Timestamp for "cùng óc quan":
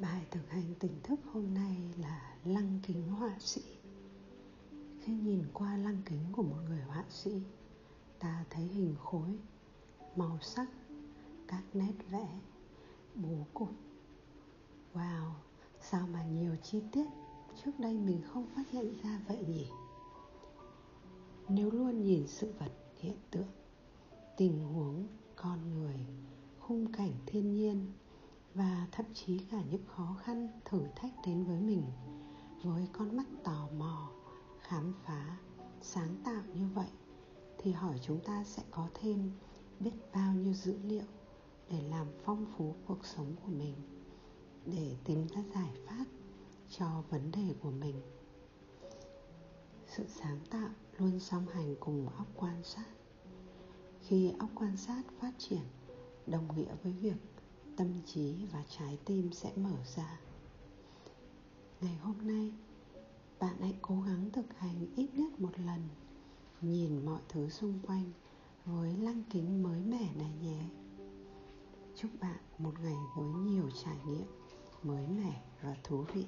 51.80-52.62